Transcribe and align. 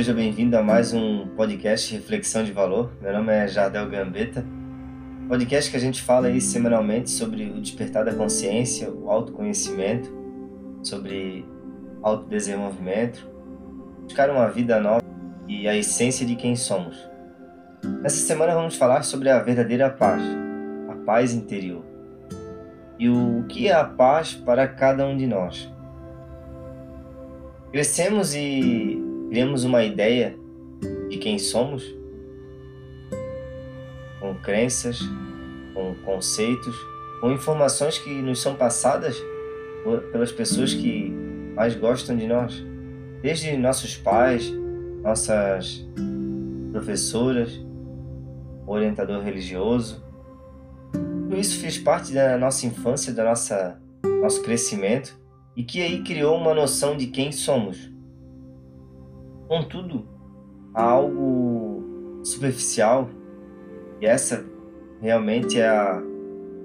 seja 0.00 0.14
bem-vindo 0.14 0.56
a 0.56 0.62
mais 0.62 0.94
um 0.94 1.26
podcast 1.36 1.92
Reflexão 1.92 2.42
de 2.42 2.52
Valor. 2.52 2.90
Meu 3.02 3.12
nome 3.12 3.34
é 3.34 3.46
Jardel 3.46 3.86
Gambetta. 3.86 4.42
Podcast 5.28 5.70
que 5.70 5.76
a 5.76 5.80
gente 5.80 6.00
fala 6.00 6.28
aí 6.28 6.40
semanalmente 6.40 7.10
sobre 7.10 7.50
o 7.50 7.60
despertar 7.60 8.06
da 8.06 8.14
consciência, 8.14 8.90
o 8.90 9.10
autoconhecimento, 9.10 10.10
sobre 10.82 11.44
autodesenvolvimento, 12.02 13.28
buscar 14.04 14.30
uma 14.30 14.48
vida 14.48 14.80
nova 14.80 15.04
e 15.46 15.68
a 15.68 15.76
essência 15.76 16.24
de 16.24 16.34
quem 16.34 16.56
somos. 16.56 16.96
Nessa 18.00 18.26
semana 18.26 18.54
vamos 18.54 18.76
falar 18.76 19.02
sobre 19.02 19.28
a 19.28 19.38
verdadeira 19.40 19.90
paz, 19.90 20.22
a 20.88 20.94
paz 21.04 21.34
interior. 21.34 21.84
E 22.98 23.06
o 23.10 23.44
que 23.46 23.68
é 23.68 23.74
a 23.74 23.84
paz 23.84 24.32
para 24.32 24.66
cada 24.66 25.06
um 25.06 25.14
de 25.14 25.26
nós? 25.26 25.70
Crescemos 27.70 28.34
e 28.34 29.09
criamos 29.30 29.62
uma 29.62 29.84
ideia 29.84 30.36
de 31.08 31.16
quem 31.18 31.38
somos, 31.38 31.84
com 34.18 34.34
crenças, 34.34 34.98
com 35.72 35.94
conceitos, 36.04 36.74
com 37.20 37.30
informações 37.30 37.96
que 37.96 38.10
nos 38.10 38.42
são 38.42 38.56
passadas 38.56 39.16
pelas 40.10 40.32
pessoas 40.32 40.74
que 40.74 41.12
mais 41.54 41.76
gostam 41.76 42.16
de 42.16 42.26
nós, 42.26 42.60
desde 43.22 43.56
nossos 43.56 43.96
pais, 43.96 44.52
nossas 45.00 45.86
professoras, 46.72 47.64
orientador 48.66 49.22
religioso. 49.22 50.04
Tudo 50.92 51.38
isso 51.38 51.60
fez 51.60 51.78
parte 51.78 52.12
da 52.12 52.36
nossa 52.36 52.66
infância, 52.66 53.12
da 53.12 53.22
nossa 53.22 53.80
nosso 54.20 54.42
crescimento 54.42 55.18
e 55.56 55.62
que 55.62 55.80
aí 55.80 56.02
criou 56.02 56.36
uma 56.36 56.52
noção 56.52 56.96
de 56.96 57.06
quem 57.06 57.30
somos. 57.30 57.89
Contudo, 59.50 60.06
há 60.72 60.84
algo 60.84 62.20
superficial 62.22 63.10
e 64.00 64.06
essa 64.06 64.46
realmente 65.02 65.58
é 65.58 65.68
a 65.68 66.00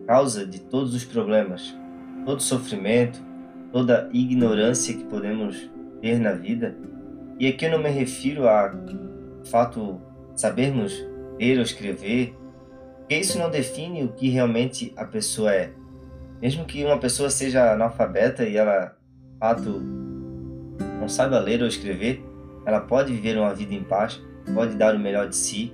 causa 0.05 0.45
de 0.45 0.61
todos 0.61 0.93
os 0.93 1.03
problemas, 1.03 1.75
todo 2.27 2.43
sofrimento, 2.43 3.19
toda 3.71 4.07
ignorância 4.13 4.95
que 4.95 5.03
podemos 5.05 5.67
ter 5.99 6.19
na 6.19 6.33
vida. 6.33 6.77
E 7.39 7.47
aqui 7.47 7.65
eu 7.65 7.71
não 7.71 7.79
me 7.79 7.89
refiro 7.89 8.47
a 8.47 8.71
fato 9.45 9.99
sabermos 10.35 10.93
ler 11.39 11.57
ou 11.57 11.63
escrever, 11.63 12.37
porque 12.99 13.17
isso 13.17 13.39
não 13.39 13.49
define 13.49 14.03
o 14.03 14.09
que 14.09 14.29
realmente 14.29 14.93
a 14.95 15.05
pessoa 15.05 15.51
é. 15.51 15.73
Mesmo 16.39 16.65
que 16.65 16.85
uma 16.85 16.99
pessoa 16.99 17.31
seja 17.31 17.73
analfabeta 17.73 18.47
e 18.47 18.55
ela, 18.57 18.95
fato, 19.39 19.81
não 20.99 21.09
saiba 21.09 21.39
ler 21.39 21.63
ou 21.63 21.67
escrever, 21.67 22.23
ela 22.65 22.79
pode 22.79 23.13
viver 23.13 23.37
uma 23.37 23.53
vida 23.53 23.73
em 23.73 23.83
paz, 23.83 24.21
pode 24.53 24.75
dar 24.75 24.95
o 24.95 24.99
melhor 24.99 25.27
de 25.27 25.35
si. 25.35 25.73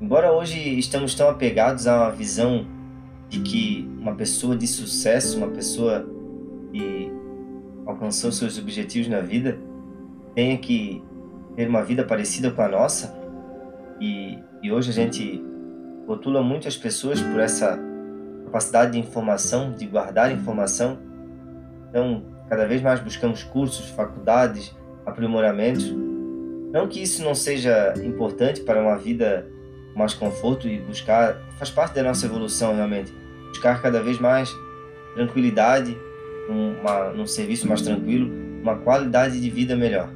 Embora 0.00 0.32
hoje 0.32 0.58
estamos 0.78 1.14
tão 1.14 1.28
apegados 1.28 1.86
a 1.86 1.96
uma 1.96 2.10
visão 2.10 2.66
de 3.28 3.40
que 3.40 3.88
uma 3.98 4.14
pessoa 4.14 4.56
de 4.56 4.66
sucesso, 4.66 5.36
uma 5.36 5.48
pessoa 5.48 6.08
que 6.72 7.12
alcançou 7.86 8.32
seus 8.32 8.58
objetivos 8.58 9.08
na 9.08 9.20
vida, 9.20 9.58
tenha 10.34 10.56
que 10.56 11.02
ter 11.54 11.68
uma 11.68 11.82
vida 11.82 12.04
parecida 12.04 12.50
com 12.50 12.62
a 12.62 12.68
nossa, 12.68 13.20
e, 14.00 14.38
e 14.62 14.72
hoje 14.72 14.90
a 14.90 14.94
gente 14.94 15.44
rotula 16.06 16.42
muitas 16.42 16.76
pessoas 16.76 17.20
por 17.20 17.38
essa 17.38 17.78
capacidade 18.46 18.92
de 18.92 18.98
informação, 18.98 19.72
de 19.72 19.86
guardar 19.86 20.32
informação. 20.32 20.98
Então, 21.88 22.24
cada 22.48 22.66
vez 22.66 22.80
mais 22.80 22.98
buscamos 23.00 23.44
cursos, 23.44 23.90
faculdades, 23.90 24.74
aprimoramentos. 25.04 25.92
Não 26.72 26.86
que 26.86 27.02
isso 27.02 27.22
não 27.22 27.34
seja 27.34 27.94
importante 28.04 28.60
para 28.60 28.80
uma 28.80 28.96
vida 28.96 29.46
mais 29.94 30.14
conforto 30.14 30.68
e 30.68 30.78
buscar, 30.78 31.36
faz 31.58 31.70
parte 31.70 31.94
da 31.94 32.02
nossa 32.02 32.26
evolução 32.26 32.74
realmente, 32.74 33.12
buscar 33.48 33.82
cada 33.82 34.00
vez 34.00 34.18
mais 34.18 34.50
tranquilidade, 35.14 35.96
uma, 36.48 37.10
num 37.10 37.26
serviço 37.26 37.68
mais 37.68 37.82
tranquilo, 37.82 38.30
uma 38.62 38.76
qualidade 38.76 39.40
de 39.40 39.50
vida 39.50 39.76
melhor. 39.76 40.08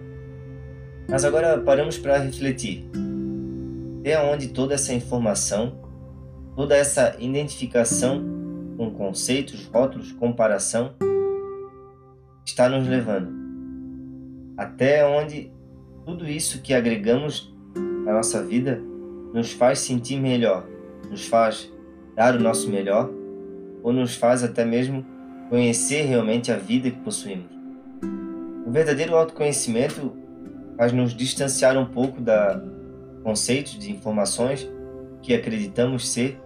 Mas 1.08 1.24
agora 1.24 1.58
paramos 1.58 1.98
para 1.98 2.18
refletir. 2.18 2.88
Até 4.00 4.20
onde 4.22 4.48
toda 4.48 4.74
essa 4.74 4.92
informação, 4.92 5.78
toda 6.54 6.76
essa 6.76 7.16
identificação 7.18 8.24
com 8.76 8.90
conceitos, 8.90 9.66
rótulos, 9.66 10.12
comparação 10.12 10.94
está 12.44 12.68
nos 12.68 12.86
levando? 12.86 13.43
Até 14.56 15.06
onde 15.06 15.52
tudo 16.04 16.28
isso 16.28 16.62
que 16.62 16.74
agregamos 16.74 17.54
na 18.04 18.12
nossa 18.12 18.42
vida 18.42 18.80
nos 19.32 19.52
faz 19.52 19.80
sentir 19.80 20.20
melhor, 20.20 20.66
nos 21.10 21.26
faz 21.26 21.72
dar 22.14 22.36
o 22.36 22.40
nosso 22.40 22.70
melhor 22.70 23.10
ou 23.82 23.92
nos 23.92 24.14
faz 24.14 24.42
até 24.42 24.64
mesmo 24.64 25.04
conhecer 25.48 26.02
realmente 26.02 26.52
a 26.52 26.56
vida 26.56 26.90
que 26.90 26.98
possuímos. 27.00 27.52
O 28.66 28.70
verdadeiro 28.70 29.16
autoconhecimento 29.16 30.12
faz 30.76 30.92
nos 30.92 31.14
distanciar 31.14 31.76
um 31.76 31.86
pouco 31.86 32.20
da 32.20 32.62
conceitos 33.22 33.78
de 33.78 33.90
informações 33.90 34.70
que 35.22 35.34
acreditamos 35.34 36.08
ser 36.08 36.38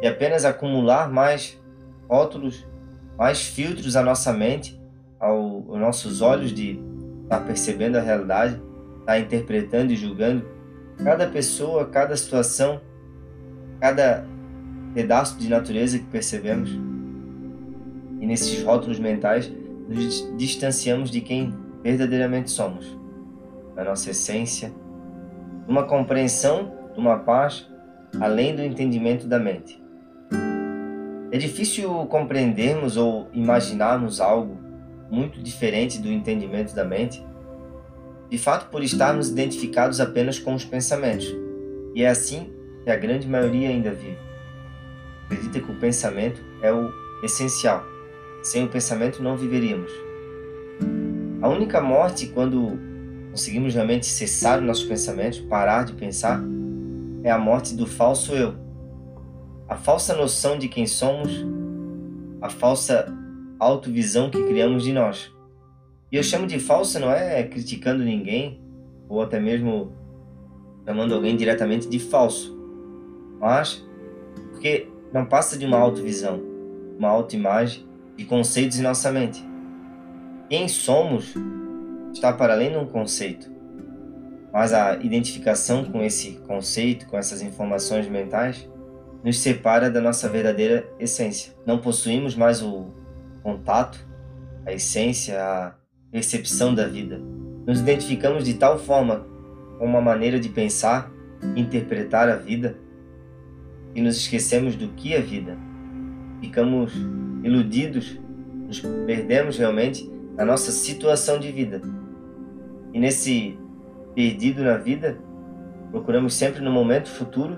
e 0.00 0.06
apenas 0.06 0.44
acumular 0.44 1.10
mais 1.10 1.60
rótulos, 2.08 2.64
mais 3.18 3.42
filtros 3.42 3.96
à 3.96 4.02
nossa 4.02 4.32
mente, 4.32 4.80
ao, 5.18 5.64
aos 5.68 5.80
nossos 5.80 6.20
olhos 6.20 6.52
de 6.52 6.80
está 7.34 7.40
percebendo 7.40 7.96
a 7.98 8.00
realidade, 8.00 8.60
está 9.00 9.18
interpretando 9.18 9.92
e 9.92 9.96
julgando 9.96 10.44
cada 11.02 11.26
pessoa, 11.26 11.86
cada 11.86 12.16
situação, 12.16 12.80
cada 13.80 14.24
pedaço 14.94 15.36
de 15.38 15.48
natureza 15.48 15.98
que 15.98 16.04
percebemos. 16.04 16.70
E 18.20 18.26
nesses 18.26 18.62
rótulos 18.62 18.98
mentais 18.98 19.52
nos 19.88 20.36
distanciamos 20.36 21.10
de 21.10 21.20
quem 21.20 21.52
verdadeiramente 21.82 22.50
somos, 22.50 22.96
da 23.74 23.84
nossa 23.84 24.10
essência, 24.10 24.72
uma 25.66 25.82
compreensão, 25.82 26.72
uma 26.96 27.18
paz 27.18 27.68
além 28.20 28.54
do 28.54 28.62
entendimento 28.62 29.26
da 29.26 29.40
mente. 29.40 29.82
É 31.32 31.36
difícil 31.36 31.90
compreendermos 32.06 32.96
ou 32.96 33.28
imaginarmos 33.32 34.20
algo 34.20 34.63
muito 35.14 35.40
diferente 35.40 36.00
do 36.00 36.10
entendimento 36.10 36.74
da 36.74 36.84
mente, 36.84 37.24
de 38.28 38.36
fato 38.36 38.68
por 38.70 38.82
estarmos 38.82 39.28
identificados 39.28 40.00
apenas 40.00 40.38
com 40.38 40.54
os 40.54 40.64
pensamentos. 40.64 41.32
E 41.94 42.02
é 42.02 42.08
assim 42.08 42.52
que 42.82 42.90
a 42.90 42.96
grande 42.96 43.28
maioria 43.28 43.68
ainda 43.68 43.92
vive. 43.92 44.18
Acredita 45.26 45.60
que 45.60 45.70
o 45.70 45.76
pensamento 45.76 46.40
é 46.60 46.72
o 46.72 46.90
essencial. 47.22 47.84
Sem 48.42 48.64
o 48.64 48.68
pensamento 48.68 49.22
não 49.22 49.36
viveríamos. 49.36 49.90
A 51.40 51.48
única 51.48 51.80
morte 51.80 52.26
quando 52.26 52.78
conseguimos 53.30 53.74
realmente 53.74 54.06
cessar 54.06 54.58
os 54.58 54.64
nossos 54.64 54.84
pensamentos, 54.84 55.38
parar 55.40 55.84
de 55.84 55.92
pensar, 55.92 56.42
é 57.22 57.30
a 57.30 57.38
morte 57.38 57.74
do 57.74 57.86
falso 57.86 58.32
eu. 58.32 58.54
A 59.68 59.76
falsa 59.76 60.14
noção 60.14 60.58
de 60.58 60.68
quem 60.68 60.86
somos, 60.86 61.32
a 62.40 62.50
falsa 62.50 63.12
autovisão 63.58 64.30
que 64.30 64.42
criamos 64.42 64.84
de 64.84 64.92
nós. 64.92 65.32
E 66.10 66.16
eu 66.16 66.22
chamo 66.22 66.46
de 66.46 66.58
falsa 66.58 67.00
não 67.00 67.10
é 67.10 67.42
criticando 67.42 68.04
ninguém, 68.04 68.62
ou 69.08 69.20
até 69.20 69.40
mesmo 69.40 69.92
chamando 70.84 71.14
alguém 71.14 71.36
diretamente 71.36 71.88
de 71.88 71.98
falso, 71.98 72.56
mas 73.40 73.84
porque 74.50 74.88
não 75.12 75.24
passa 75.24 75.58
de 75.58 75.64
uma 75.64 75.78
autovisão, 75.78 76.40
uma 76.98 77.08
autoimagem 77.08 77.86
de 78.16 78.24
conceitos 78.24 78.78
em 78.78 78.82
nossa 78.82 79.10
mente. 79.10 79.44
Quem 80.48 80.68
somos 80.68 81.34
está 82.12 82.32
para 82.32 82.54
além 82.54 82.70
de 82.70 82.76
um 82.76 82.86
conceito, 82.86 83.50
mas 84.52 84.72
a 84.72 84.94
identificação 84.96 85.84
com 85.84 86.02
esse 86.02 86.32
conceito, 86.46 87.06
com 87.06 87.18
essas 87.18 87.42
informações 87.42 88.08
mentais, 88.08 88.68
nos 89.24 89.38
separa 89.38 89.90
da 89.90 90.00
nossa 90.00 90.28
verdadeira 90.28 90.88
essência. 91.00 91.54
Não 91.66 91.78
possuímos 91.78 92.36
mais 92.36 92.62
o 92.62 92.86
contato, 93.44 94.04
a 94.66 94.72
essência, 94.72 95.38
a 95.40 95.74
percepção 96.10 96.74
da 96.74 96.88
vida. 96.88 97.20
Nos 97.66 97.80
identificamos 97.80 98.44
de 98.44 98.54
tal 98.54 98.78
forma 98.78 99.26
com 99.78 99.84
uma 99.84 100.00
maneira 100.00 100.40
de 100.40 100.48
pensar, 100.48 101.12
interpretar 101.54 102.28
a 102.30 102.36
vida, 102.36 102.76
que 103.92 104.00
nos 104.00 104.16
esquecemos 104.16 104.74
do 104.74 104.88
que 104.88 105.14
é 105.14 105.20
vida. 105.20 105.56
Ficamos 106.40 106.92
iludidos, 107.42 108.18
nos 108.66 108.80
perdemos 108.80 109.58
realmente 109.58 110.10
na 110.36 110.44
nossa 110.44 110.72
situação 110.72 111.38
de 111.38 111.52
vida. 111.52 111.82
E 112.92 112.98
nesse 112.98 113.58
perdido 114.14 114.62
na 114.62 114.76
vida, 114.76 115.18
procuramos 115.90 116.34
sempre 116.34 116.62
no 116.62 116.72
momento 116.72 117.08
futuro 117.08 117.56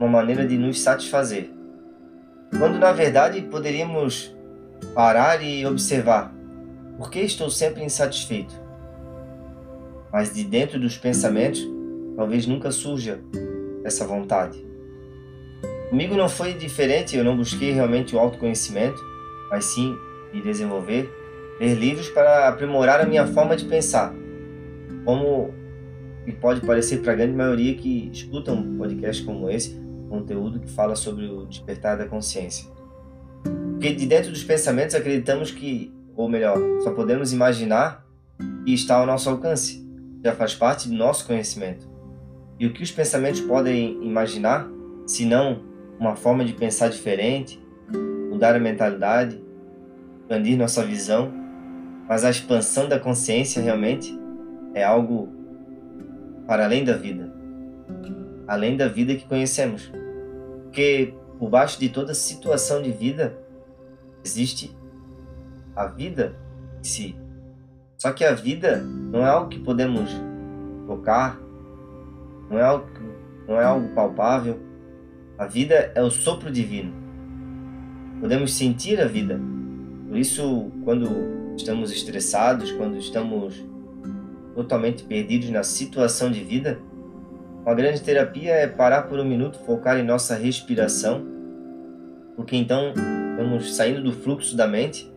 uma 0.00 0.08
maneira 0.08 0.46
de 0.46 0.58
nos 0.58 0.80
satisfazer. 0.80 1.50
Quando 2.58 2.78
na 2.78 2.92
verdade 2.92 3.40
poderíamos 3.42 4.34
parar 4.94 5.42
e 5.42 5.64
observar. 5.66 6.34
Por 6.98 7.10
que 7.10 7.20
estou 7.20 7.50
sempre 7.50 7.84
insatisfeito? 7.84 8.62
mas 10.12 10.34
de 10.34 10.44
dentro 10.44 10.78
dos 10.78 10.98
pensamentos 10.98 11.66
talvez 12.14 12.46
nunca 12.46 12.70
surja 12.70 13.18
essa 13.82 14.06
vontade. 14.06 14.64
Comigo 15.88 16.14
não 16.14 16.28
foi 16.28 16.52
diferente, 16.52 17.16
eu 17.16 17.24
não 17.24 17.36
busquei 17.36 17.72
realmente 17.72 18.14
o 18.14 18.18
autoconhecimento, 18.18 19.02
mas 19.50 19.64
sim 19.64 19.96
me 20.32 20.42
desenvolver, 20.42 21.10
ler 21.58 21.74
livros 21.74 22.08
para 22.10 22.48
aprimorar 22.48 23.00
a 23.00 23.06
minha 23.06 23.26
forma 23.26 23.56
de 23.56 23.64
pensar. 23.64 24.14
Como 25.04 25.52
e 26.26 26.32
pode 26.32 26.60
parecer 26.60 26.98
para 26.98 27.12
a 27.12 27.16
grande 27.16 27.32
maioria 27.32 27.74
que 27.74 28.08
escuta 28.12 28.52
um 28.52 28.78
podcast 28.78 29.24
como 29.24 29.50
esse, 29.50 29.80
conteúdo 30.08 30.60
que 30.60 30.70
fala 30.70 30.94
sobre 30.94 31.26
o 31.26 31.46
despertar 31.46 31.98
da 31.98 32.06
consciência. 32.06 32.70
Porque 33.72 33.92
de 33.92 34.06
dentro 34.06 34.30
dos 34.30 34.44
pensamentos 34.44 34.94
acreditamos 34.94 35.50
que, 35.50 35.92
ou 36.14 36.28
melhor, 36.28 36.58
só 36.82 36.92
podemos 36.92 37.32
imaginar 37.32 38.06
e 38.66 38.74
está 38.74 38.96
ao 38.96 39.06
nosso 39.06 39.28
alcance, 39.28 39.84
já 40.24 40.32
faz 40.34 40.54
parte 40.54 40.88
do 40.88 40.94
nosso 40.94 41.26
conhecimento. 41.26 41.90
E 42.58 42.66
o 42.66 42.72
que 42.72 42.82
os 42.82 42.92
pensamentos 42.92 43.40
podem 43.40 44.02
imaginar, 44.02 44.68
se 45.06 45.24
não 45.24 45.62
uma 45.98 46.14
forma 46.14 46.44
de 46.44 46.52
pensar 46.52 46.88
diferente, 46.88 47.60
mudar 48.30 48.54
a 48.54 48.60
mentalidade, 48.60 49.42
expandir 50.20 50.56
nossa 50.56 50.84
visão, 50.84 51.32
mas 52.08 52.24
a 52.24 52.30
expansão 52.30 52.88
da 52.88 52.98
consciência 52.98 53.62
realmente 53.62 54.16
é 54.74 54.84
algo 54.84 55.28
para 56.46 56.64
além 56.64 56.84
da 56.84 56.96
vida, 56.96 57.32
além 58.46 58.76
da 58.76 58.88
vida 58.88 59.14
que 59.14 59.26
conhecemos. 59.26 59.92
Porque 60.64 61.14
por 61.42 61.50
baixo 61.50 61.80
de 61.80 61.88
toda 61.88 62.14
situação 62.14 62.80
de 62.80 62.92
vida 62.92 63.36
existe 64.24 64.72
a 65.74 65.86
vida 65.86 66.36
em 66.78 66.84
si. 66.84 67.16
Só 67.98 68.12
que 68.12 68.24
a 68.24 68.32
vida 68.32 68.76
não 68.76 69.26
é 69.26 69.28
algo 69.28 69.48
que 69.48 69.58
podemos 69.58 70.08
tocar, 70.86 71.36
não 72.48 72.56
é 72.56 72.62
algo, 72.62 72.86
não 73.48 73.60
é 73.60 73.64
algo 73.64 73.88
palpável. 73.88 74.60
A 75.36 75.44
vida 75.44 75.90
é 75.96 76.00
o 76.00 76.12
sopro 76.12 76.48
divino. 76.48 76.94
Podemos 78.20 78.54
sentir 78.54 79.00
a 79.00 79.06
vida. 79.08 79.40
Por 80.06 80.16
isso, 80.16 80.70
quando 80.84 81.08
estamos 81.56 81.90
estressados, 81.90 82.70
quando 82.70 82.98
estamos 82.98 83.60
totalmente 84.54 85.02
perdidos 85.02 85.50
na 85.50 85.64
situação 85.64 86.30
de 86.30 86.38
vida, 86.44 86.78
uma 87.64 87.74
grande 87.74 88.02
terapia 88.02 88.52
é 88.52 88.66
parar 88.66 89.02
por 89.02 89.20
um 89.20 89.24
minuto, 89.24 89.58
focar 89.60 89.96
em 89.96 90.02
nossa 90.02 90.34
respiração, 90.34 91.24
porque 92.34 92.56
então 92.56 92.92
estamos 93.30 93.76
saindo 93.76 94.02
do 94.02 94.12
fluxo 94.12 94.56
da 94.56 94.66
mente, 94.66 95.12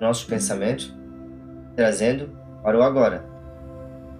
nossos 0.00 0.24
pensamentos, 0.24 0.94
trazendo 1.74 2.30
para 2.62 2.78
o 2.78 2.82
agora, 2.82 3.24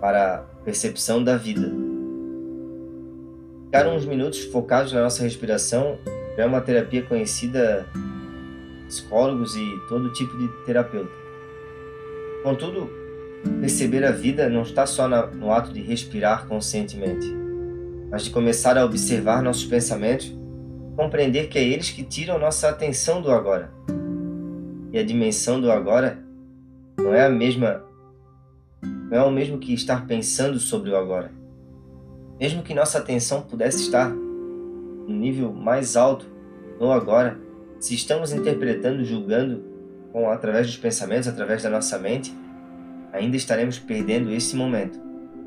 para 0.01 0.35
a 0.35 0.39
percepção 0.65 1.23
da 1.23 1.37
vida. 1.37 1.71
Ficar 3.67 3.87
uns 3.87 4.05
minutos 4.05 4.41
focados 4.45 4.93
na 4.93 5.03
nossa 5.03 5.23
respiração 5.23 5.99
é 6.37 6.45
uma 6.45 6.61
terapia 6.61 7.03
conhecida 7.03 7.87
psicólogos 8.89 9.55
e 9.55 9.81
todo 9.89 10.13
tipo 10.13 10.37
de 10.37 10.49
terapeuta. 10.67 11.13
Contudo, 12.43 12.91
perceber 13.61 14.05
a 14.05 14.11
vida 14.11 14.49
não 14.49 14.63
está 14.63 14.85
só 14.85 15.09
no 15.09 15.53
ato 15.53 15.73
de 15.73 15.81
respirar 15.81 16.47
conscientemente, 16.49 17.42
mas 18.13 18.25
de 18.25 18.31
começar 18.31 18.77
a 18.77 18.85
observar 18.85 19.43
nossos 19.43 19.65
pensamentos, 19.65 20.37
compreender 20.95 21.49
que 21.49 21.59
é 21.59 21.65
eles 21.65 21.89
que 21.89 22.05
tiram 22.05 22.39
nossa 22.39 22.69
atenção 22.69 23.23
do 23.23 23.31
agora. 23.31 23.73
E 24.93 24.99
a 24.99 25.03
dimensão 25.03 25.59
do 25.59 25.73
agora 25.73 26.23
não 26.99 27.15
é 27.15 27.25
a 27.25 27.31
mesma 27.31 27.83
não 28.83 29.19
é 29.19 29.23
o 29.23 29.31
mesmo 29.31 29.59
que 29.59 29.73
estar 29.73 30.07
pensando 30.07 30.59
sobre 30.59 30.91
o 30.91 30.97
agora. 30.97 31.33
Mesmo 32.39 32.63
que 32.63 32.75
nossa 32.75 32.99
atenção 32.99 33.43
pudesse 33.43 33.83
estar 33.83 34.11
no 34.11 35.09
nível 35.09 35.53
mais 35.53 35.97
alto 35.97 36.27
no 36.79 36.91
agora, 36.91 37.39
se 37.79 37.95
estamos 37.95 38.33
interpretando, 38.33 39.05
julgando 39.05 39.65
com 40.13 40.29
através 40.31 40.67
dos 40.67 40.77
pensamentos, 40.77 41.29
através 41.29 41.63
da 41.63 41.71
nossa 41.71 41.99
mente, 41.99 42.35
ainda 43.13 43.37
estaremos 43.37 43.79
perdendo 43.79 44.31
esse 44.31 44.57
momento, 44.57 44.99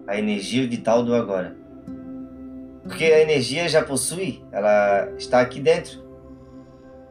a 0.08 0.18
energia 0.18 0.68
vital 0.68 1.04
do 1.04 1.14
agora. 1.14 1.65
Porque 2.86 3.06
a 3.06 3.22
energia 3.22 3.68
já 3.68 3.84
possui, 3.84 4.44
ela 4.52 5.12
está 5.18 5.42
aqui 5.42 5.60
dentro. 5.60 6.00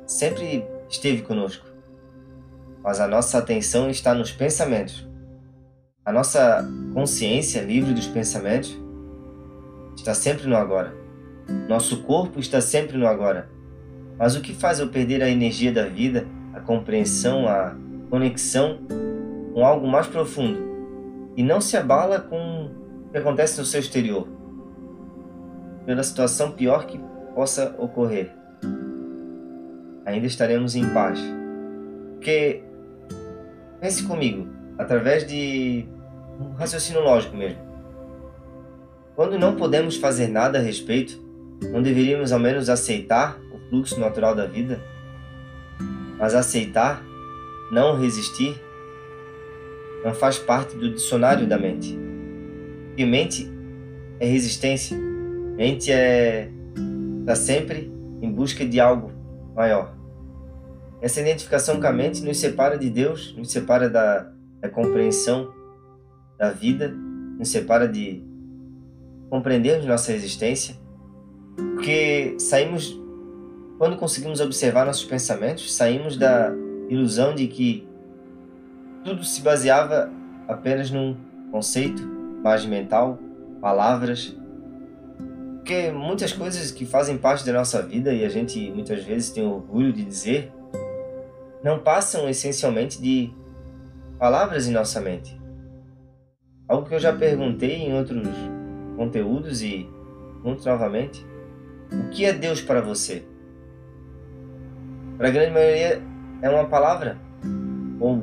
Sempre 0.06 0.64
esteve 0.88 1.22
conosco. 1.22 1.66
Mas 2.82 3.00
a 3.00 3.08
nossa 3.08 3.38
atenção 3.38 3.90
está 3.90 4.14
nos 4.14 4.30
pensamentos. 4.30 5.08
A 6.04 6.12
nossa 6.12 6.64
consciência 6.92 7.62
livre 7.62 7.92
dos 7.92 8.06
pensamentos 8.06 8.78
está 9.96 10.14
sempre 10.14 10.46
no 10.46 10.56
agora. 10.56 10.94
Nosso 11.68 12.02
corpo 12.02 12.38
está 12.38 12.60
sempre 12.60 12.96
no 12.96 13.06
agora. 13.06 13.48
Mas 14.16 14.36
o 14.36 14.40
que 14.40 14.54
faz 14.54 14.78
eu 14.78 14.88
perder 14.88 15.22
a 15.22 15.28
energia 15.28 15.72
da 15.72 15.86
vida, 15.86 16.26
a 16.52 16.60
compreensão, 16.60 17.48
a 17.48 17.74
conexão 18.10 18.78
com 19.52 19.64
algo 19.64 19.88
mais 19.88 20.06
profundo 20.06 20.74
e 21.36 21.42
não 21.42 21.60
se 21.60 21.76
abala 21.76 22.20
com 22.20 22.70
o 23.06 23.10
que 23.10 23.18
acontece 23.18 23.58
no 23.58 23.64
seu 23.64 23.80
exterior, 23.80 24.28
pela 25.86 26.02
situação 26.02 26.52
pior 26.52 26.86
que 26.86 27.00
possa 27.34 27.74
ocorrer. 27.78 28.32
Ainda 30.06 30.26
estaremos 30.26 30.74
em 30.74 30.88
paz. 30.92 31.18
Porque, 32.14 32.62
pense 33.80 34.02
comigo, 34.04 34.46
através 34.78 35.26
de 35.26 35.86
um 36.40 36.52
raciocínio 36.52 37.02
lógico 37.02 37.36
mesmo. 37.36 37.58
Quando 39.14 39.38
não 39.38 39.54
podemos 39.54 39.96
fazer 39.96 40.28
nada 40.28 40.58
a 40.58 40.62
respeito, 40.62 41.22
não 41.70 41.82
deveríamos 41.82 42.32
ao 42.32 42.38
menos 42.38 42.68
aceitar 42.68 43.38
o 43.52 43.68
fluxo 43.68 43.98
natural 44.00 44.34
da 44.34 44.46
vida? 44.46 44.80
Mas 46.18 46.34
aceitar, 46.34 47.02
não 47.70 47.98
resistir, 47.98 48.60
não 50.04 50.12
faz 50.12 50.38
parte 50.38 50.76
do 50.76 50.92
dicionário 50.92 51.46
da 51.46 51.56
mente. 51.56 51.98
E 52.96 53.04
mente 53.04 53.50
é 54.18 54.26
resistência. 54.26 55.13
Mente 55.56 55.90
é 55.92 56.50
está 57.20 57.34
sempre 57.34 57.90
em 58.20 58.30
busca 58.30 58.66
de 58.66 58.78
algo 58.78 59.10
maior. 59.54 59.94
Essa 61.00 61.20
identificação 61.20 61.80
com 61.80 61.86
a 61.86 61.92
mente 61.92 62.22
nos 62.22 62.38
separa 62.38 62.78
de 62.78 62.90
Deus, 62.90 63.34
nos 63.36 63.50
separa 63.50 63.88
da, 63.88 64.30
da 64.60 64.68
compreensão 64.68 65.52
da 66.38 66.50
vida, 66.50 66.88
nos 67.38 67.48
separa 67.48 67.88
de 67.88 68.22
compreendermos 69.30 69.86
nossa 69.86 70.12
existência, 70.12 70.76
porque 71.56 72.34
saímos, 72.38 72.98
quando 73.78 73.96
conseguimos 73.96 74.40
observar 74.40 74.86
nossos 74.86 75.04
pensamentos, 75.04 75.74
saímos 75.74 76.16
da 76.16 76.52
ilusão 76.88 77.34
de 77.34 77.46
que 77.46 77.86
tudo 79.02 79.24
se 79.24 79.42
baseava 79.42 80.10
apenas 80.48 80.90
num 80.90 81.16
conceito, 81.50 82.02
imagem 82.40 82.70
mental, 82.70 83.18
palavras. 83.60 84.36
Porque 85.64 85.90
muitas 85.90 86.30
coisas 86.30 86.70
que 86.70 86.84
fazem 86.84 87.16
parte 87.16 87.46
da 87.46 87.54
nossa 87.54 87.80
vida 87.80 88.12
e 88.12 88.22
a 88.22 88.28
gente 88.28 88.70
muitas 88.70 89.02
vezes 89.02 89.30
tem 89.30 89.46
orgulho 89.46 89.94
de 89.94 90.04
dizer, 90.04 90.52
não 91.62 91.78
passam 91.78 92.28
essencialmente 92.28 93.00
de 93.00 93.32
palavras 94.18 94.68
em 94.68 94.72
nossa 94.72 95.00
mente. 95.00 95.40
Algo 96.68 96.86
que 96.86 96.94
eu 96.94 97.00
já 97.00 97.14
perguntei 97.14 97.76
em 97.76 97.94
outros 97.94 98.28
conteúdos 98.94 99.62
e 99.62 99.88
muito 100.42 100.68
novamente. 100.68 101.24
O 101.90 102.10
que 102.10 102.26
é 102.26 102.34
Deus 102.34 102.60
para 102.60 102.82
você? 102.82 103.24
Para 105.16 105.28
a 105.28 105.30
grande 105.30 105.50
maioria 105.50 106.02
é 106.42 106.50
uma 106.50 106.66
palavra 106.66 107.16
ou 107.98 108.22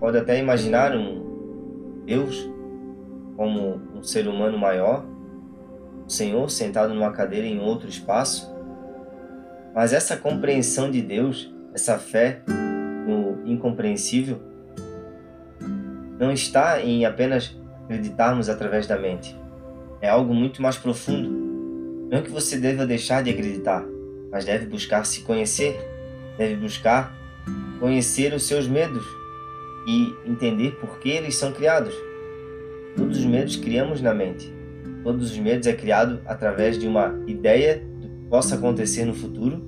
Pode 0.00 0.16
até 0.16 0.38
imaginar 0.38 0.96
um 0.96 2.04
Deus 2.06 2.48
como 3.36 3.80
um 3.94 4.02
ser 4.02 4.28
humano 4.28 4.56
maior, 4.56 5.04
o 6.08 6.10
Senhor 6.10 6.50
sentado 6.50 6.94
numa 6.94 7.12
cadeira 7.12 7.46
em 7.46 7.60
outro 7.60 7.88
espaço. 7.88 8.50
Mas 9.74 9.92
essa 9.92 10.16
compreensão 10.16 10.90
de 10.90 11.02
Deus, 11.02 11.54
essa 11.74 11.98
fé 11.98 12.40
no 13.06 13.46
incompreensível, 13.46 14.40
não 16.18 16.32
está 16.32 16.82
em 16.82 17.04
apenas 17.04 17.54
acreditarmos 17.84 18.48
através 18.48 18.86
da 18.86 18.98
mente. 18.98 19.38
É 20.00 20.08
algo 20.08 20.34
muito 20.34 20.60
mais 20.60 20.76
profundo. 20.76 21.28
Não 22.10 22.22
que 22.22 22.30
você 22.30 22.56
deva 22.56 22.86
deixar 22.86 23.22
de 23.22 23.30
acreditar, 23.30 23.84
mas 24.32 24.44
deve 24.44 24.66
buscar 24.66 25.04
se 25.04 25.20
conhecer, 25.20 25.78
deve 26.36 26.56
buscar 26.56 27.14
conhecer 27.78 28.32
os 28.32 28.44
seus 28.44 28.66
medos, 28.66 29.04
e 29.88 30.14
entender 30.26 30.72
por 30.72 30.98
que 30.98 31.08
eles 31.08 31.34
são 31.34 31.50
criados. 31.50 31.94
Todos 32.94 33.18
os 33.18 33.24
medos 33.24 33.56
criamos 33.56 34.02
na 34.02 34.12
mente. 34.12 34.57
Todos 35.08 35.30
os 35.30 35.38
medos 35.38 35.66
é 35.66 35.72
criado 35.72 36.20
através 36.26 36.78
de 36.78 36.86
uma 36.86 37.18
ideia 37.26 37.82
do 37.98 38.08
que 38.10 38.28
possa 38.28 38.56
acontecer 38.56 39.06
no 39.06 39.14
futuro. 39.14 39.58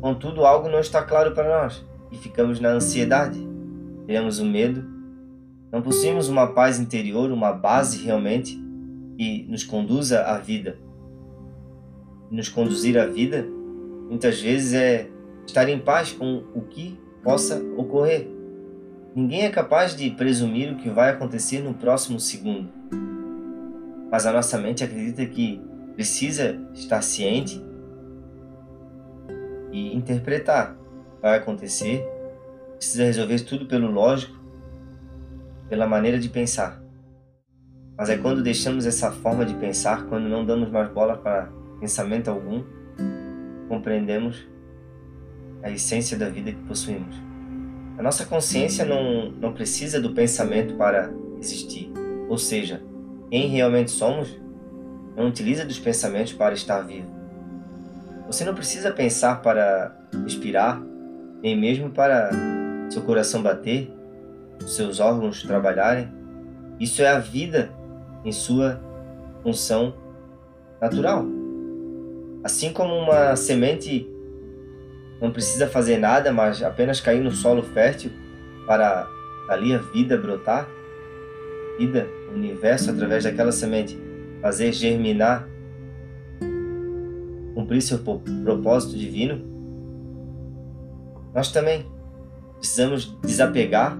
Contudo, 0.00 0.46
algo 0.46 0.70
não 0.70 0.80
está 0.80 1.02
claro 1.02 1.34
para 1.34 1.62
nós 1.62 1.84
e 2.10 2.16
ficamos 2.16 2.58
na 2.58 2.70
ansiedade. 2.70 3.38
Criamos 4.06 4.38
o 4.38 4.46
medo 4.46 4.82
não 5.70 5.82
possuímos 5.82 6.30
uma 6.30 6.46
paz 6.46 6.80
interior, 6.80 7.30
uma 7.30 7.52
base 7.52 8.02
realmente 8.02 8.58
que 9.18 9.44
nos 9.50 9.64
conduza 9.64 10.22
à 10.22 10.38
vida. 10.38 10.78
Nos 12.30 12.48
conduzir 12.48 12.96
à 12.96 13.04
vida, 13.04 13.46
muitas 14.08 14.40
vezes 14.40 14.72
é 14.72 15.10
estar 15.46 15.68
em 15.68 15.78
paz 15.78 16.10
com 16.10 16.42
o 16.54 16.62
que 16.62 16.98
possa 17.22 17.62
ocorrer. 17.76 18.26
Ninguém 19.14 19.42
é 19.42 19.50
capaz 19.50 19.94
de 19.94 20.08
presumir 20.08 20.72
o 20.72 20.76
que 20.76 20.88
vai 20.88 21.10
acontecer 21.10 21.60
no 21.60 21.74
próximo 21.74 22.18
segundo. 22.18 22.78
Mas 24.10 24.26
a 24.26 24.32
nossa 24.32 24.58
mente 24.58 24.82
acredita 24.82 25.24
que 25.26 25.60
precisa 25.94 26.58
estar 26.74 27.02
ciente 27.02 27.62
e 29.72 29.94
interpretar 29.94 30.76
vai 31.20 31.36
acontecer, 31.36 32.06
precisa 32.76 33.04
resolver 33.04 33.40
tudo 33.40 33.66
pelo 33.66 33.90
lógico, 33.90 34.38
pela 35.68 35.86
maneira 35.86 36.18
de 36.18 36.28
pensar. 36.28 36.80
Mas 37.96 38.08
é 38.08 38.16
quando 38.16 38.42
deixamos 38.42 38.86
essa 38.86 39.10
forma 39.10 39.44
de 39.44 39.54
pensar, 39.54 40.06
quando 40.06 40.28
não 40.28 40.46
damos 40.46 40.70
mais 40.70 40.88
bola 40.90 41.16
para 41.16 41.50
pensamento 41.80 42.28
algum, 42.28 42.62
compreendemos 43.68 44.46
a 45.62 45.70
essência 45.70 46.16
da 46.16 46.28
vida 46.28 46.52
que 46.52 46.62
possuímos. 46.62 47.16
A 47.98 48.02
nossa 48.02 48.24
consciência 48.24 48.84
não, 48.84 49.32
não 49.32 49.52
precisa 49.52 50.00
do 50.00 50.14
pensamento 50.14 50.74
para 50.74 51.12
existir. 51.40 51.92
Ou 52.28 52.38
seja, 52.38 52.80
quem 53.30 53.48
realmente 53.48 53.90
somos 53.90 54.28
não 55.16 55.28
utiliza 55.28 55.64
dos 55.64 55.78
pensamentos 55.78 56.32
para 56.32 56.54
estar 56.54 56.80
vivo. 56.82 57.08
Você 58.26 58.44
não 58.44 58.54
precisa 58.54 58.92
pensar 58.92 59.42
para 59.42 59.96
respirar, 60.22 60.80
nem 61.42 61.58
mesmo 61.58 61.90
para 61.90 62.30
seu 62.90 63.02
coração 63.02 63.42
bater, 63.42 63.90
seus 64.66 65.00
órgãos 65.00 65.42
trabalharem. 65.42 66.08
Isso 66.78 67.02
é 67.02 67.08
a 67.08 67.18
vida 67.18 67.70
em 68.24 68.32
sua 68.32 68.80
função 69.42 69.94
natural. 70.80 71.24
Assim 72.44 72.72
como 72.72 72.94
uma 72.94 73.34
semente 73.34 74.08
não 75.20 75.32
precisa 75.32 75.66
fazer 75.66 75.98
nada, 75.98 76.32
mas 76.32 76.62
apenas 76.62 77.00
cair 77.00 77.20
no 77.20 77.32
solo 77.32 77.62
fértil 77.62 78.12
para 78.66 79.08
ali 79.48 79.74
a 79.74 79.78
vida 79.78 80.16
brotar, 80.16 80.68
vida, 81.78 82.06
o 82.30 82.34
universo 82.34 82.90
através 82.90 83.24
daquela 83.24 83.52
semente 83.52 83.98
fazer 84.40 84.72
germinar, 84.72 85.48
cumprir 87.54 87.82
seu 87.82 87.98
propósito 87.98 88.96
divino, 88.96 89.42
nós 91.34 91.50
também 91.50 91.86
precisamos 92.58 93.16
desapegar, 93.22 93.98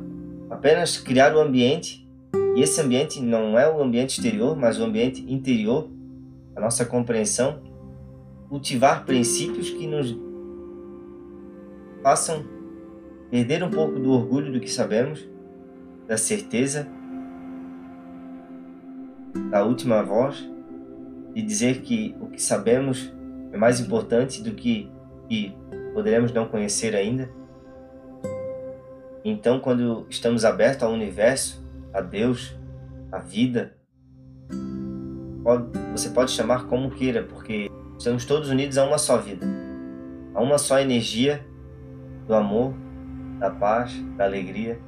apenas 0.51 0.97
criar 0.97 1.35
o 1.35 1.41
ambiente, 1.41 2.09
e 2.57 2.63
esse 2.63 2.81
ambiente 2.81 3.21
não 3.21 3.59
é 3.59 3.71
o 3.71 3.83
ambiente 3.83 4.11
exterior, 4.11 4.57
mas 4.57 4.79
o 4.79 4.85
ambiente 4.85 5.25
interior, 5.33 5.89
a 6.57 6.61
nossa 6.61 6.85
compreensão, 6.85 7.61
cultivar 8.49 9.05
princípios 9.05 9.71
que 9.71 9.87
nos 9.87 10.17
façam 12.03 12.45
perder 13.31 13.63
um 13.63 13.71
pouco 13.71 13.99
do 13.99 14.11
orgulho 14.13 14.53
do 14.53 14.61
que 14.61 14.71
sabemos, 14.71 15.29
da 16.07 16.17
certeza, 16.17 16.89
da 19.51 19.65
última 19.65 20.03
voz, 20.03 20.49
e 21.35 21.43
dizer 21.43 21.83
que 21.83 22.17
o 22.21 22.27
que 22.27 22.43
sabemos 22.43 23.13
é 23.53 23.57
mais 23.57 23.81
importante 23.81 24.43
do 24.43 24.53
que 24.53 24.91
e 25.31 25.53
poderemos 25.95 26.33
não 26.33 26.47
conhecer 26.47 26.95
ainda. 26.97 27.31
Então, 29.25 29.61
quando 29.61 30.07
estamos 30.09 30.45
abertos 30.45 30.83
ao 30.83 30.93
universo, 30.93 31.65
a 31.93 32.01
Deus, 32.01 32.57
a 33.13 33.19
vida, 33.19 33.75
pode, 35.43 35.67
você 35.93 36.11
pode 36.11 36.31
chamar 36.31 36.67
como 36.67 36.91
queira, 36.91 37.23
porque 37.23 37.71
estamos 37.99 38.25
todos 38.25 38.49
unidos 38.49 38.79
a 38.79 38.85
uma 38.85 38.99
só 38.99 39.19
vida, 39.19 39.47
a 40.35 40.43
uma 40.43 40.59
só 40.59 40.79
energia 40.79 41.45
do 42.27 42.35
amor, 42.35 42.75
da 43.39 43.51
paz, 43.51 43.93
da 44.17 44.25
alegria. 44.25 44.79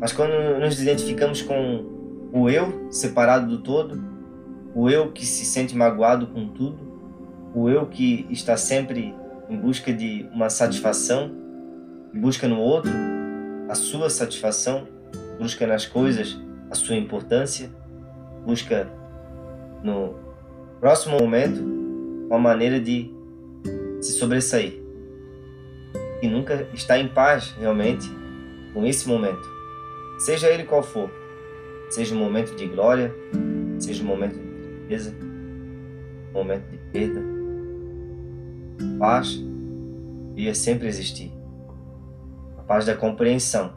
Mas 0.00 0.12
quando 0.12 0.60
nos 0.60 0.80
identificamos 0.80 1.42
com 1.42 1.97
o 2.32 2.48
eu 2.48 2.90
separado 2.90 3.46
do 3.46 3.62
todo, 3.62 4.02
o 4.74 4.88
eu 4.88 5.10
que 5.12 5.24
se 5.24 5.44
sente 5.44 5.76
magoado 5.76 6.26
com 6.26 6.48
tudo, 6.48 6.78
o 7.54 7.68
eu 7.68 7.86
que 7.86 8.26
está 8.30 8.56
sempre 8.56 9.14
em 9.48 9.56
busca 9.56 9.92
de 9.92 10.26
uma 10.32 10.50
satisfação, 10.50 11.30
busca 12.14 12.46
no 12.46 12.58
outro 12.58 12.92
a 13.68 13.74
sua 13.74 14.10
satisfação, 14.10 14.86
busca 15.38 15.66
nas 15.66 15.86
coisas 15.86 16.38
a 16.70 16.74
sua 16.74 16.96
importância, 16.96 17.70
busca 18.44 18.88
no 19.82 20.14
próximo 20.80 21.18
momento 21.18 21.60
uma 22.28 22.38
maneira 22.38 22.78
de 22.78 23.10
se 24.00 24.12
sobressair 24.12 24.82
e 26.22 26.28
nunca 26.28 26.66
está 26.74 26.98
em 26.98 27.08
paz 27.08 27.54
realmente 27.58 28.08
com 28.74 28.84
esse 28.84 29.08
momento, 29.08 29.48
seja 30.18 30.48
ele 30.48 30.64
qual 30.64 30.82
for, 30.82 31.10
seja 31.88 32.14
um 32.14 32.18
momento 32.18 32.54
de 32.54 32.66
glória, 32.66 33.14
seja 33.78 34.02
um 34.02 34.06
momento 34.06 34.34
de 34.34 34.86
tristeza, 34.86 35.14
um 36.30 36.32
momento 36.32 36.70
de 36.70 36.78
perda, 36.92 37.22
paz 38.98 39.40
iria 40.34 40.54
sempre 40.54 40.86
existir, 40.86 41.32
a 42.58 42.62
paz 42.62 42.86
da 42.86 42.94
compreensão. 42.94 43.72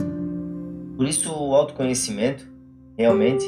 Por 0.96 1.08
isso 1.08 1.34
o 1.34 1.56
autoconhecimento 1.56 2.48
realmente 2.98 3.46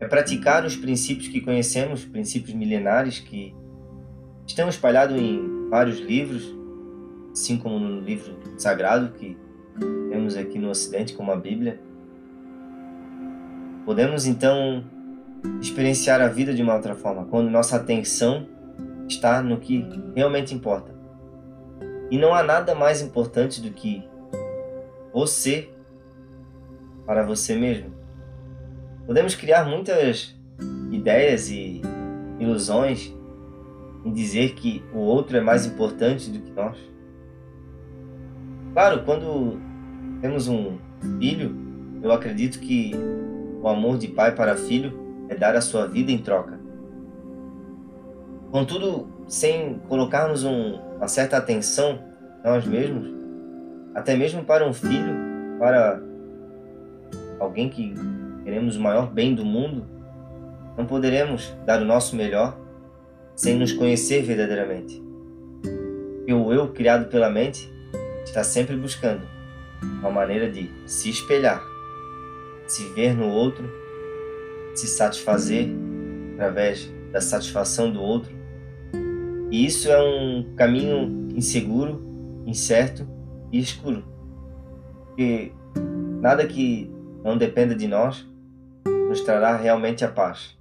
é 0.00 0.08
praticar 0.08 0.64
os 0.64 0.76
princípios 0.76 1.28
que 1.28 1.40
conhecemos, 1.40 2.04
princípios 2.04 2.54
milenares 2.54 3.20
que 3.20 3.54
estão 4.46 4.68
espalhados 4.68 5.16
em 5.16 5.68
vários 5.70 6.00
livros 6.00 6.54
assim 7.34 7.58
como 7.58 7.80
no 7.80 8.00
livro 8.00 8.36
sagrado 8.56 9.12
que 9.18 9.36
temos 10.08 10.36
aqui 10.36 10.56
no 10.58 10.70
Ocidente, 10.70 11.14
como 11.14 11.32
a 11.32 11.36
Bíblia. 11.36 11.80
Podemos 13.84 14.26
então 14.26 14.84
experienciar 15.60 16.20
a 16.20 16.28
vida 16.28 16.54
de 16.54 16.62
uma 16.62 16.74
outra 16.74 16.94
forma, 16.94 17.26
quando 17.26 17.50
nossa 17.50 17.76
atenção 17.76 18.46
está 19.08 19.42
no 19.42 19.58
que 19.58 19.86
realmente 20.14 20.54
importa. 20.54 20.94
E 22.10 22.18
não 22.18 22.34
há 22.34 22.42
nada 22.42 22.74
mais 22.74 23.02
importante 23.02 23.60
do 23.60 23.70
que 23.70 24.02
você 25.12 25.68
para 27.04 27.22
você 27.22 27.54
mesmo. 27.54 27.92
Podemos 29.06 29.34
criar 29.34 29.64
muitas 29.64 30.34
ideias 30.90 31.50
e 31.50 31.82
ilusões 32.38 33.14
em 34.04 34.12
dizer 34.12 34.54
que 34.54 34.82
o 34.94 34.98
outro 34.98 35.36
é 35.36 35.40
mais 35.40 35.66
importante 35.66 36.30
do 36.30 36.38
que 36.38 36.50
nós. 36.52 36.76
Claro, 38.72 39.02
quando 39.04 39.60
temos 40.20 40.48
um 40.48 40.78
filho, 41.18 41.54
eu 42.02 42.12
acredito 42.12 42.58
que 42.58 42.92
o 43.64 43.68
amor 43.68 43.96
de 43.96 44.08
pai 44.08 44.34
para 44.34 44.54
filho 44.56 44.92
é 45.26 45.34
dar 45.34 45.56
a 45.56 45.60
sua 45.62 45.86
vida 45.86 46.12
em 46.12 46.18
troca. 46.18 46.60
Contudo, 48.50 49.08
sem 49.26 49.80
colocarmos 49.88 50.44
um, 50.44 50.74
uma 50.96 51.08
certa 51.08 51.38
atenção 51.38 51.98
nós 52.44 52.66
mesmos, 52.66 53.10
até 53.94 54.14
mesmo 54.14 54.44
para 54.44 54.68
um 54.68 54.74
filho, 54.74 55.14
para 55.58 55.98
alguém 57.40 57.70
que 57.70 57.94
queremos 58.44 58.76
o 58.76 58.80
maior 58.82 59.10
bem 59.10 59.34
do 59.34 59.46
mundo, 59.46 59.86
não 60.76 60.84
poderemos 60.84 61.56
dar 61.64 61.80
o 61.80 61.86
nosso 61.86 62.14
melhor 62.14 62.58
sem 63.34 63.56
nos 63.56 63.72
conhecer 63.72 64.22
verdadeiramente. 64.22 65.02
E 66.26 66.34
o 66.34 66.52
eu 66.52 66.68
criado 66.68 67.08
pela 67.08 67.30
mente 67.30 67.72
está 68.26 68.44
sempre 68.44 68.76
buscando 68.76 69.22
uma 70.00 70.10
maneira 70.10 70.50
de 70.50 70.70
se 70.86 71.08
espelhar, 71.08 71.62
se 72.66 72.88
ver 72.94 73.14
no 73.14 73.28
outro, 73.28 73.64
se 74.74 74.86
satisfazer 74.86 75.68
através 76.34 76.92
da 77.12 77.20
satisfação 77.20 77.90
do 77.90 78.00
outro. 78.00 78.32
E 79.50 79.64
isso 79.64 79.88
é 79.88 80.02
um 80.02 80.54
caminho 80.56 81.28
inseguro, 81.36 82.02
incerto 82.46 83.06
e 83.52 83.58
escuro. 83.58 84.04
Porque 85.06 85.52
nada 86.20 86.46
que 86.46 86.90
não 87.22 87.36
dependa 87.36 87.74
de 87.74 87.86
nós 87.86 88.26
nos 89.08 89.20
trará 89.20 89.56
realmente 89.56 90.04
a 90.04 90.08
paz. 90.08 90.56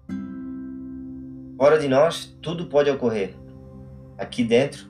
Fora 1.57 1.79
de 1.79 1.88
nós, 1.88 2.38
tudo 2.41 2.65
pode 2.65 2.89
ocorrer. 2.89 3.33
Aqui 4.17 4.43
dentro, 4.43 4.86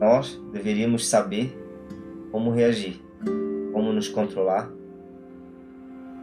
nós 0.00 0.40
deveríamos 0.52 1.06
saber 1.08 1.56
como 2.30 2.50
reagir, 2.50 3.02
como 3.72 3.92
nos 3.92 4.08
controlar, 4.08 4.70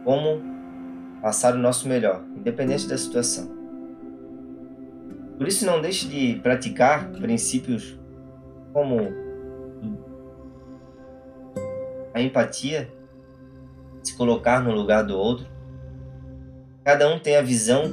como 0.04 0.42
passar 1.22 1.54
o 1.54 1.58
nosso 1.58 1.88
melhor, 1.88 2.22
independente 2.36 2.86
da 2.86 2.98
situação. 2.98 3.50
Por 5.38 5.48
isso, 5.48 5.64
não 5.66 5.80
deixe 5.80 6.06
de 6.06 6.38
praticar 6.40 7.10
princípios 7.12 7.98
como 8.72 9.12
a 12.12 12.20
empatia, 12.20 12.88
se 14.02 14.14
colocar 14.16 14.62
no 14.62 14.72
lugar 14.72 15.02
do 15.02 15.16
outro. 15.16 15.46
Cada 16.84 17.08
um 17.12 17.18
tem 17.18 17.36
a 17.36 17.42
visão 17.42 17.84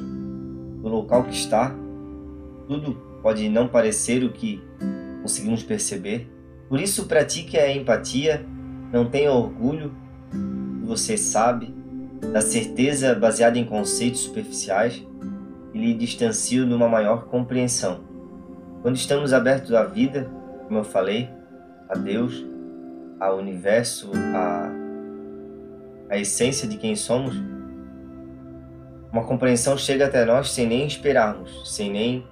do 0.81 0.87
local 0.89 1.23
que 1.23 1.33
está. 1.33 1.73
Tudo 2.67 2.93
pode 3.23 3.47
não 3.49 3.67
parecer 3.67 4.23
o 4.23 4.31
que 4.31 4.61
conseguimos 5.21 5.63
perceber. 5.63 6.29
Por 6.67 6.79
isso, 6.79 7.05
pratique 7.05 7.57
a 7.57 7.71
empatia, 7.75 8.45
não 8.91 9.05
tenha 9.09 9.31
orgulho 9.31 9.91
você 10.91 11.17
sabe, 11.17 11.73
da 12.31 12.41
certeza 12.41 13.15
baseada 13.15 13.57
em 13.57 13.65
conceitos 13.65 14.21
superficiais 14.21 15.05
e 15.73 15.79
lhe 15.79 15.93
distancie 15.93 16.65
de 16.65 16.73
uma 16.73 16.87
maior 16.87 17.25
compreensão. 17.25 18.01
Quando 18.81 18.95
estamos 18.95 19.33
abertos 19.33 19.73
à 19.73 19.83
vida, 19.83 20.29
como 20.67 20.79
eu 20.79 20.83
falei, 20.83 21.29
a 21.89 21.95
Deus, 21.95 22.45
ao 23.19 23.37
universo, 23.37 24.11
a, 24.35 24.71
a 26.09 26.17
essência 26.17 26.67
de 26.67 26.77
quem 26.77 26.95
somos, 26.95 27.35
uma 29.11 29.23
compreensão 29.25 29.77
chega 29.77 30.05
até 30.05 30.23
nós 30.23 30.51
sem 30.51 30.65
nem 30.65 30.87
esperarmos, 30.87 31.75
sem 31.75 31.91
nem 31.91 32.25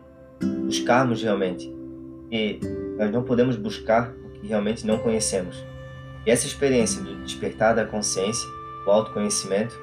buscarmos 0.66 1.22
realmente. 1.22 1.70
E 2.32 2.60
nós 2.98 3.12
não 3.12 3.24
podemos 3.24 3.58
buscar 3.58 4.12
o 4.12 4.30
que 4.40 4.48
realmente 4.48 4.88
não 4.88 4.98
conhecemos. 4.98 5.64
E 6.26 6.32
essa 6.32 6.48
experiência 6.48 7.02
do 7.02 7.24
despertar 7.24 7.76
da 7.76 7.86
consciência, 7.86 8.48
do 8.84 8.92
autoconhecimento, 8.92 9.80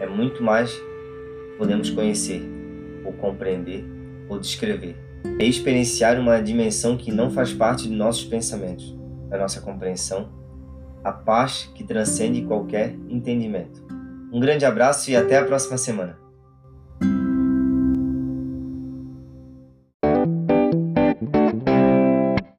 é 0.00 0.06
muito 0.06 0.42
mais 0.42 0.72
que 0.72 1.56
podemos 1.58 1.90
conhecer, 1.90 2.42
ou 3.04 3.12
compreender, 3.12 3.84
ou 4.28 4.38
descrever. 4.38 4.96
É 5.38 5.44
experienciar 5.44 6.18
uma 6.18 6.40
dimensão 6.40 6.96
que 6.96 7.12
não 7.12 7.30
faz 7.30 7.52
parte 7.52 7.88
de 7.88 7.94
nossos 7.94 8.24
pensamentos, 8.24 8.96
da 9.28 9.38
nossa 9.38 9.60
compreensão, 9.60 10.30
a 11.04 11.12
paz 11.12 11.70
que 11.74 11.84
transcende 11.84 12.42
qualquer 12.42 12.94
entendimento. 13.08 13.84
Um 14.32 14.40
grande 14.40 14.64
abraço 14.64 15.10
e 15.10 15.16
até 15.16 15.36
a 15.36 15.44
próxima 15.44 15.76
semana. 15.76 16.21